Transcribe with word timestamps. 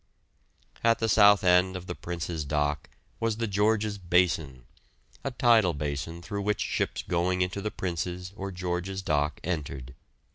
At 0.83 0.97
the 0.97 1.07
south 1.07 1.43
end 1.43 1.75
of 1.77 1.85
the 1.85 1.93
Prince's 1.93 2.43
dock 2.43 2.89
was 3.19 3.37
the 3.37 3.45
George's 3.45 3.99
basin, 3.99 4.65
a 5.23 5.29
tidal 5.29 5.75
basin 5.75 6.23
through 6.23 6.41
which 6.41 6.61
ships 6.61 7.03
going 7.03 7.43
into 7.43 7.61
the 7.61 7.69
Prince's 7.69 8.33
or 8.35 8.51
George's 8.51 9.03
dock 9.03 9.39
entered. 9.43 9.93